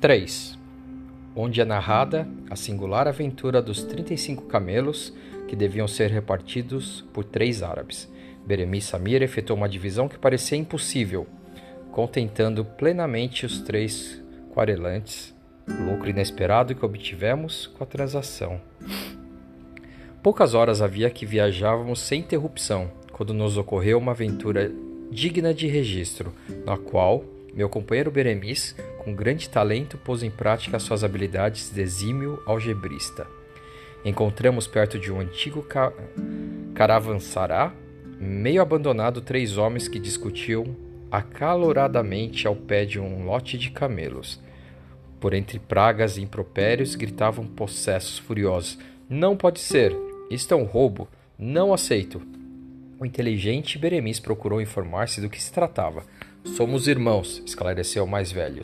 3. 0.00 0.58
Onde 1.36 1.60
é 1.60 1.64
narrada 1.64 2.26
a 2.48 2.56
singular 2.56 3.06
aventura 3.06 3.60
dos 3.60 3.84
35 3.84 4.46
camelos 4.46 5.12
que 5.46 5.54
deviam 5.54 5.86
ser 5.86 6.10
repartidos 6.10 7.04
por 7.12 7.22
três 7.22 7.62
árabes. 7.62 8.10
Beremi 8.46 8.80
Samir 8.80 9.22
efetuou 9.22 9.58
uma 9.58 9.68
divisão 9.68 10.08
que 10.08 10.18
parecia 10.18 10.56
impossível, 10.56 11.26
contentando 11.92 12.64
plenamente 12.64 13.44
os 13.44 13.60
três 13.60 14.22
quarelantes, 14.54 15.34
lucro 15.68 16.08
inesperado 16.08 16.74
que 16.74 16.84
obtivemos 16.84 17.66
com 17.66 17.84
a 17.84 17.86
transação. 17.86 18.58
Poucas 20.22 20.54
horas 20.54 20.80
havia 20.80 21.10
que 21.10 21.26
viajávamos 21.26 22.00
sem 22.00 22.20
interrupção, 22.20 22.90
quando 23.12 23.34
nos 23.34 23.58
ocorreu 23.58 23.98
uma 23.98 24.12
aventura 24.12 24.72
digna 25.10 25.52
de 25.52 25.66
registro, 25.66 26.32
na 26.64 26.78
qual 26.78 27.22
meu 27.54 27.68
companheiro 27.68 28.10
Beremis, 28.10 28.74
com 29.00 29.14
grande 29.14 29.48
talento, 29.48 29.98
pôs 29.98 30.22
em 30.22 30.30
prática 30.30 30.78
suas 30.78 31.02
habilidades 31.02 31.70
de 31.70 31.80
exímio 31.80 32.42
algebrista. 32.46 33.26
Encontramos 34.04 34.66
perto 34.66 34.98
de 34.98 35.10
um 35.10 35.20
antigo 35.20 35.62
ca 35.62 35.92
caravansará, 36.74 37.72
meio 38.18 38.62
abandonado, 38.62 39.20
três 39.20 39.56
homens 39.56 39.88
que 39.88 39.98
discutiam 39.98 40.76
acaloradamente 41.10 42.46
ao 42.46 42.54
pé 42.54 42.84
de 42.84 43.00
um 43.00 43.24
lote 43.24 43.58
de 43.58 43.70
camelos. 43.70 44.40
Por 45.18 45.34
entre 45.34 45.58
pragas 45.58 46.16
e 46.16 46.22
impropérios 46.22 46.94
gritavam 46.94 47.46
possessos 47.46 48.18
furiosos: 48.18 48.78
Não 49.08 49.36
pode 49.36 49.60
ser! 49.60 49.94
Isto 50.30 50.54
é 50.54 50.56
um 50.56 50.64
roubo! 50.64 51.08
Não 51.38 51.72
aceito! 51.72 52.22
O 52.98 53.06
inteligente 53.06 53.78
Beremis 53.78 54.20
procurou 54.20 54.60
informar-se 54.60 55.20
do 55.20 55.30
que 55.30 55.42
se 55.42 55.52
tratava. 55.52 56.04
Somos 56.44 56.86
irmãos, 56.86 57.42
esclareceu 57.46 58.04
o 58.04 58.08
mais 58.08 58.30
velho, 58.30 58.62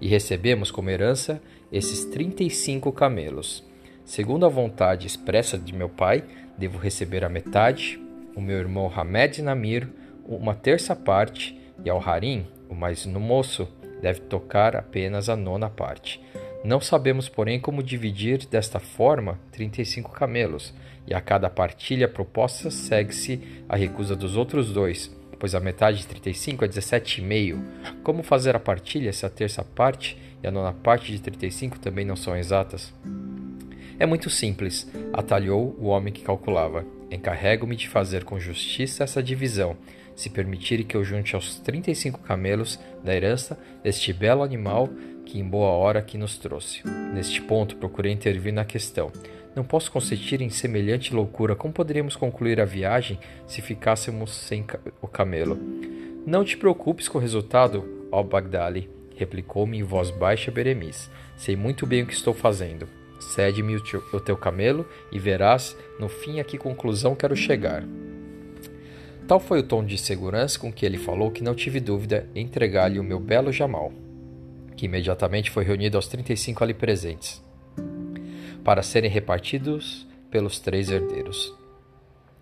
e 0.00 0.08
recebemos 0.08 0.70
como 0.70 0.90
herança 0.90 1.40
esses 1.72 2.04
35 2.04 2.92
camelos. 2.92 3.64
Segundo 4.04 4.44
a 4.44 4.48
vontade 4.48 5.06
expressa 5.06 5.58
de 5.58 5.74
meu 5.74 5.88
pai, 5.88 6.24
devo 6.58 6.78
receber 6.78 7.24
a 7.24 7.28
metade, 7.28 8.00
o 8.36 8.40
meu 8.40 8.58
irmão 8.58 8.92
Hamed 8.94 9.42
Namir, 9.42 9.88
uma 10.26 10.54
terça 10.54 10.94
parte, 10.94 11.58
e 11.84 11.90
ao 11.90 12.00
Harim, 12.00 12.46
o 12.68 12.74
mais 12.74 13.06
no 13.06 13.20
moço, 13.20 13.68
deve 14.00 14.20
tocar 14.20 14.76
apenas 14.76 15.28
a 15.28 15.36
nona 15.36 15.68
parte. 15.68 16.20
Não 16.64 16.80
sabemos, 16.80 17.28
porém, 17.28 17.60
como 17.60 17.82
dividir 17.82 18.46
desta 18.46 18.78
forma 18.78 19.38
35 19.52 20.10
camelos, 20.12 20.74
e 21.06 21.14
a 21.14 21.20
cada 21.20 21.50
partilha 21.50 22.08
proposta 22.08 22.70
segue-se 22.70 23.40
a 23.68 23.76
recusa 23.76 24.16
dos 24.16 24.36
outros 24.36 24.72
dois, 24.72 25.14
pois 25.44 25.54
a 25.54 25.60
metade 25.60 25.98
de 25.98 26.06
35 26.06 26.64
é 26.64 26.68
17,5. 26.68 27.62
Como 28.02 28.22
fazer 28.22 28.56
a 28.56 28.58
partilha 28.58 29.12
se 29.12 29.26
a 29.26 29.28
terça 29.28 29.62
parte 29.62 30.16
e 30.42 30.46
a 30.46 30.50
nona 30.50 30.72
parte 30.72 31.12
de 31.12 31.20
35 31.20 31.78
também 31.78 32.02
não 32.02 32.16
são 32.16 32.34
exatas? 32.34 32.94
É 33.98 34.06
muito 34.06 34.30
simples, 34.30 34.90
atalhou 35.12 35.76
o 35.78 35.88
homem 35.88 36.14
que 36.14 36.22
calculava. 36.22 36.86
Encarrego-me 37.10 37.76
de 37.76 37.90
fazer 37.90 38.24
com 38.24 38.40
justiça 38.40 39.04
essa 39.04 39.22
divisão, 39.22 39.76
se 40.16 40.30
permitirem 40.30 40.86
que 40.86 40.96
eu 40.96 41.04
junte 41.04 41.34
aos 41.34 41.58
35 41.58 42.20
camelos 42.20 42.80
da 43.04 43.14
herança 43.14 43.58
deste 43.82 44.14
belo 44.14 44.42
animal 44.42 44.88
que 45.24 45.38
em 45.38 45.44
boa 45.44 45.70
hora 45.70 46.02
que 46.02 46.18
nos 46.18 46.36
trouxe. 46.38 46.86
Neste 47.12 47.40
ponto, 47.40 47.76
procurei 47.76 48.12
intervir 48.12 48.52
na 48.52 48.64
questão. 48.64 49.10
Não 49.54 49.62
posso 49.62 49.90
consentir 49.90 50.42
em 50.42 50.50
semelhante 50.50 51.14
loucura. 51.14 51.54
Como 51.54 51.72
poderíamos 51.72 52.16
concluir 52.16 52.60
a 52.60 52.64
viagem 52.64 53.18
se 53.46 53.62
ficássemos 53.62 54.34
sem 54.34 54.64
o 55.00 55.06
camelo? 55.06 55.58
Não 56.26 56.44
te 56.44 56.56
preocupes 56.56 57.08
com 57.08 57.18
o 57.18 57.20
resultado, 57.20 58.08
ó 58.10 58.22
Bagdali, 58.22 58.90
replicou-me 59.16 59.78
em 59.78 59.82
voz 59.82 60.10
baixa 60.10 60.50
Beremis. 60.50 61.10
Sei 61.36 61.54
muito 61.54 61.86
bem 61.86 62.02
o 62.02 62.06
que 62.06 62.14
estou 62.14 62.34
fazendo. 62.34 62.88
Cede-me 63.20 63.76
o, 63.76 64.20
teu 64.20 64.36
camelo 64.36 64.86
e 65.10 65.18
verás 65.18 65.76
no 65.98 66.08
fim 66.08 66.40
a 66.40 66.44
que 66.44 66.58
conclusão 66.58 67.14
quero 67.14 67.36
chegar. 67.36 67.84
Tal 69.26 69.40
foi 69.40 69.60
o 69.60 69.62
tom 69.62 69.82
de 69.84 69.96
segurança 69.96 70.58
com 70.58 70.72
que 70.72 70.84
ele 70.84 70.98
falou 70.98 71.30
que 71.30 71.42
não 71.42 71.54
tive 71.54 71.80
dúvida 71.80 72.28
em 72.34 72.44
entregar-lhe 72.44 72.98
o 72.98 73.04
meu 73.04 73.18
belo 73.18 73.50
Jamal, 73.50 73.92
que 74.84 74.86
imediatamente 74.86 75.50
foi 75.50 75.64
reunido 75.64 75.96
aos 75.96 76.06
35 76.08 76.62
ali 76.62 76.74
presentes 76.74 77.42
para 78.62 78.82
serem 78.82 79.10
repartidos 79.10 80.06
pelos 80.30 80.60
três 80.60 80.90
herdeiros. 80.90 81.54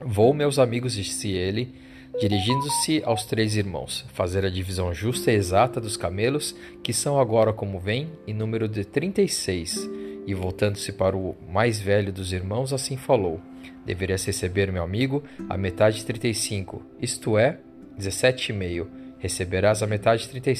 Vou, 0.00 0.34
meus 0.34 0.58
amigos, 0.58 0.94
disse 0.94 1.30
ele, 1.30 1.74
dirigindo-se 2.20 3.02
aos 3.04 3.24
três 3.24 3.56
irmãos, 3.56 4.04
fazer 4.14 4.44
a 4.44 4.50
divisão 4.50 4.92
justa 4.92 5.30
e 5.30 5.36
exata 5.36 5.80
dos 5.80 5.96
camelos, 5.96 6.56
que 6.82 6.92
são 6.92 7.20
agora, 7.20 7.52
como 7.52 7.78
vem, 7.78 8.10
em 8.26 8.34
número 8.34 8.68
de 8.68 8.84
trinta 8.84 9.22
e 9.22 9.28
seis. 9.28 9.88
Voltando-se 10.34 10.92
para 10.92 11.16
o 11.16 11.36
mais 11.48 11.80
velho 11.80 12.12
dos 12.12 12.32
irmãos, 12.32 12.72
assim 12.72 12.96
falou: 12.96 13.40
Deverias 13.86 14.24
receber, 14.24 14.72
meu 14.72 14.82
amigo, 14.82 15.22
a 15.48 15.56
metade 15.56 15.98
de 15.98 16.04
trinta 16.04 16.26
e 16.26 16.34
cinco, 16.34 16.82
isto 17.00 17.38
é, 17.38 17.58
dezessete 17.96 18.50
e 18.50 18.54
meio. 18.54 18.90
Receberás 19.18 19.82
a 19.82 19.86
metade 19.86 20.22
de 20.22 20.28
trinta 20.28 20.50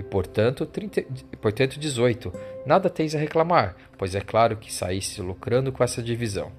e 0.00 0.02
portanto, 0.02 0.64
30, 0.64 1.04
portanto 1.42 1.78
18. 1.78 2.32
Nada 2.64 2.88
tens 2.88 3.14
a 3.14 3.18
reclamar, 3.18 3.76
pois 3.98 4.14
é 4.14 4.20
claro 4.22 4.56
que 4.56 4.72
saíste 4.72 5.20
lucrando 5.20 5.70
com 5.70 5.84
essa 5.84 6.02
divisão. 6.02 6.50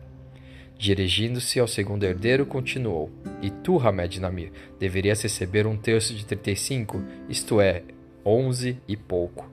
Dirigindo-se 0.78 1.59
ao 1.59 1.68
segundo 1.68 2.03
herdeiro, 2.03 2.46
continuou: 2.46 3.09
E 3.41 3.50
tu, 3.50 3.79
Hamed 3.79 4.22
Namir, 4.22 4.52
deverias 4.79 5.24
receber 5.24 5.66
um 5.66 5.75
terço 5.75 6.13
de 6.13 6.24
35, 6.24 7.03
isto 7.28 7.59
é, 7.59 7.81
11 8.24 8.78
e 8.88 8.96
pouco. 8.96 9.50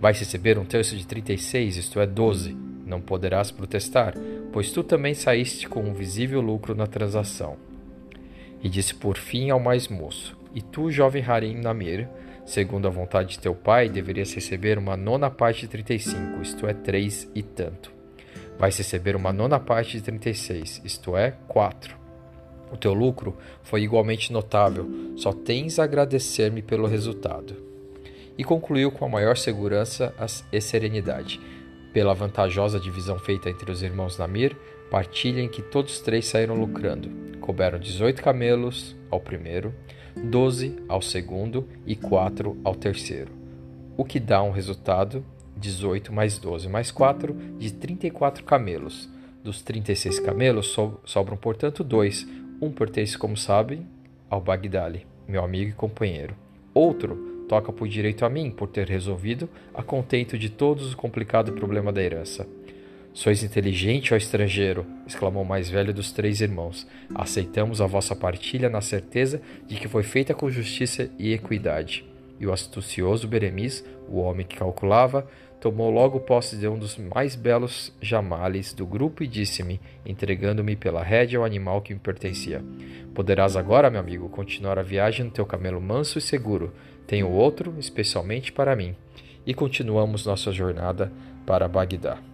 Vais 0.00 0.18
receber 0.18 0.58
um 0.58 0.64
terço 0.64 0.96
de 0.96 1.06
36, 1.06 1.76
isto 1.76 2.00
é, 2.00 2.06
12. 2.06 2.56
Não 2.84 3.00
poderás 3.00 3.52
protestar, 3.52 4.14
pois 4.52 4.72
tu 4.72 4.82
também 4.82 5.14
saíste 5.14 5.68
com 5.68 5.80
um 5.80 5.94
visível 5.94 6.40
lucro 6.40 6.74
na 6.74 6.88
transação. 6.88 7.56
E 8.60 8.68
disse 8.68 8.96
por 8.96 9.16
fim 9.16 9.50
ao 9.50 9.60
mais 9.60 9.86
moço: 9.86 10.36
E 10.52 10.60
tu, 10.60 10.90
jovem 10.90 11.22
Harim 11.24 11.60
Namir, 11.60 12.08
Segundo 12.44 12.88
a 12.88 12.90
vontade 12.90 13.30
de 13.30 13.38
teu 13.38 13.54
pai, 13.54 13.88
deverias 13.88 14.34
receber 14.34 14.76
uma 14.76 14.96
nona 14.96 15.30
parte 15.30 15.62
de 15.62 15.68
35, 15.68 16.42
isto 16.42 16.66
é, 16.66 16.74
três 16.74 17.28
e 17.34 17.42
tanto. 17.42 17.92
Vais 18.58 18.76
receber 18.76 19.16
uma 19.16 19.32
nona 19.32 19.60
parte 19.60 19.96
de 19.96 20.02
36, 20.02 20.82
isto 20.84 21.16
é, 21.16 21.34
quatro. 21.46 21.96
O 22.72 22.76
teu 22.76 22.92
lucro 22.92 23.36
foi 23.62 23.82
igualmente 23.82 24.32
notável, 24.32 24.88
só 25.16 25.32
tens 25.32 25.78
a 25.78 25.84
agradecer-me 25.84 26.62
pelo 26.62 26.86
resultado. 26.86 27.54
E 28.36 28.42
concluiu 28.42 28.90
com 28.90 29.04
a 29.04 29.08
maior 29.08 29.36
segurança 29.36 30.14
e 30.50 30.60
serenidade. 30.60 31.38
Pela 31.92 32.14
vantajosa 32.14 32.80
divisão 32.80 33.18
feita 33.18 33.50
entre 33.50 33.70
os 33.70 33.82
irmãos 33.82 34.16
Namir, 34.16 34.56
partilha 34.90 35.40
em 35.40 35.48
que 35.48 35.60
todos 35.60 36.00
três 36.00 36.26
saíram 36.26 36.54
lucrando. 36.54 37.10
Couberam 37.40 37.78
18 37.78 38.22
camelos 38.22 38.96
ao 39.10 39.20
primeiro, 39.20 39.74
12 40.16 40.76
ao 40.88 41.02
segundo 41.02 41.68
e 41.86 41.94
4 41.94 42.58
ao 42.64 42.74
terceiro, 42.74 43.32
o 43.96 44.04
que 44.04 44.20
dá 44.20 44.42
um 44.42 44.50
resultado 44.50 45.24
18 45.56 46.12
mais 46.12 46.38
12 46.38 46.68
mais 46.68 46.90
4 46.90 47.34
de 47.58 47.72
34 47.72 48.44
camelos. 48.44 49.08
Dos 49.42 49.60
36 49.60 50.20
camelos 50.20 50.68
so 50.68 51.00
sobram, 51.04 51.36
portanto, 51.36 51.82
dois. 51.82 52.26
Um 52.60 52.70
pertence, 52.70 53.18
como 53.18 53.36
sabem, 53.36 53.86
ao 54.30 54.40
Bagdali, 54.40 55.04
meu 55.26 55.44
amigo 55.44 55.70
e 55.70 55.74
companheiro. 55.74 56.36
Outro 56.72 57.31
toca 57.52 57.70
por 57.70 57.86
direito 57.86 58.24
a 58.24 58.30
mim, 58.30 58.50
por 58.50 58.66
ter 58.66 58.88
resolvido, 58.88 59.46
a 59.74 59.82
contento 59.82 60.38
de 60.38 60.48
todos 60.48 60.90
o 60.90 60.96
complicado 60.96 61.52
problema 61.52 61.92
da 61.92 62.02
herança. 62.02 62.48
Sois 63.12 63.42
inteligente, 63.42 64.14
ó 64.14 64.16
estrangeiro, 64.16 64.86
exclamou 65.06 65.42
o 65.42 65.46
mais 65.46 65.68
velho 65.68 65.92
dos 65.92 66.12
três 66.12 66.40
irmãos. 66.40 66.86
Aceitamos 67.14 67.82
a 67.82 67.86
vossa 67.86 68.16
partilha 68.16 68.70
na 68.70 68.80
certeza 68.80 69.42
de 69.68 69.76
que 69.76 69.86
foi 69.86 70.02
feita 70.02 70.32
com 70.32 70.48
justiça 70.48 71.10
e 71.18 71.34
equidade. 71.34 72.06
E 72.40 72.46
o 72.46 72.54
astucioso 72.54 73.28
Beremis, 73.28 73.84
o 74.08 74.20
homem 74.20 74.46
que 74.46 74.56
calculava, 74.56 75.28
tomou 75.62 75.92
logo 75.92 76.18
posse 76.18 76.56
de 76.56 76.66
um 76.66 76.76
dos 76.76 76.98
mais 76.98 77.36
belos 77.36 77.92
jamales 78.02 78.74
do 78.74 78.84
grupo 78.84 79.22
e 79.22 79.28
disse-me, 79.28 79.80
entregando-me 80.04 80.74
pela 80.74 81.04
rédea 81.04 81.38
ao 81.38 81.44
animal 81.44 81.80
que 81.80 81.94
me 81.94 82.00
pertencia: 82.00 82.64
Poderás 83.14 83.56
agora, 83.56 83.88
meu 83.88 84.00
amigo, 84.00 84.28
continuar 84.28 84.76
a 84.76 84.82
viagem 84.82 85.26
no 85.26 85.30
teu 85.30 85.46
camelo 85.46 85.80
manso 85.80 86.18
e 86.18 86.20
seguro. 86.20 86.72
Tenho 87.06 87.30
outro, 87.30 87.76
especialmente 87.78 88.50
para 88.50 88.74
mim. 88.74 88.96
E 89.46 89.54
continuamos 89.54 90.26
nossa 90.26 90.50
jornada 90.50 91.12
para 91.46 91.68
Bagdá. 91.68 92.31